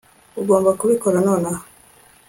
[0.41, 1.63] Ugomba kubikora nonaha